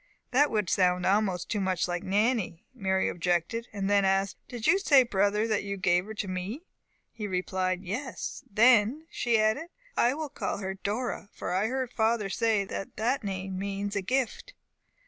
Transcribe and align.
"That 0.31 0.49
would 0.49 0.67
sound 0.67 1.05
almost 1.05 1.47
too 1.47 1.59
much 1.61 1.87
like 1.87 2.01
Nannie," 2.01 2.65
Mary 2.73 3.07
objected, 3.07 3.67
and 3.71 3.87
then 3.87 4.03
asked, 4.03 4.37
"Did 4.47 4.65
you 4.65 4.79
say, 4.79 5.03
brother, 5.03 5.47
that 5.47 5.61
you 5.63 5.77
gave 5.77 6.05
her 6.05 6.15
to 6.15 6.27
me?" 6.27 6.63
He 7.13 7.27
replied, 7.27 7.83
"Yes." 7.83 8.43
"Then," 8.49 9.05
she 9.11 9.37
added, 9.39 9.69
"I 9.95 10.15
will 10.15 10.29
call 10.29 10.57
her 10.57 10.73
Dora, 10.73 11.29
for 11.35 11.53
I 11.53 11.67
heard 11.67 11.93
father 11.93 12.29
say 12.29 12.63
that 12.65 12.95
that 12.95 13.23
name 13.23 13.59
means 13.59 13.95
a 13.95 14.01
gift." 14.01 14.55